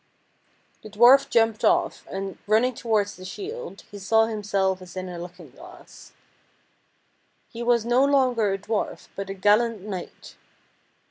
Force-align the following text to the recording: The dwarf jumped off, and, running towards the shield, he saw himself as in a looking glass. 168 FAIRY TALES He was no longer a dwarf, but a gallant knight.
The 0.81 0.89
dwarf 0.89 1.29
jumped 1.29 1.63
off, 1.63 2.07
and, 2.09 2.39
running 2.47 2.73
towards 2.73 3.15
the 3.17 3.23
shield, 3.23 3.83
he 3.91 3.99
saw 3.99 4.25
himself 4.25 4.81
as 4.81 4.97
in 4.97 5.07
a 5.07 5.19
looking 5.19 5.51
glass. 5.51 6.13
168 7.51 7.51
FAIRY 7.51 7.51
TALES 7.51 7.51
He 7.51 7.61
was 7.61 7.85
no 7.85 8.03
longer 8.05 8.51
a 8.51 8.57
dwarf, 8.57 9.09
but 9.15 9.29
a 9.29 9.35
gallant 9.35 9.81
knight. 9.83 10.37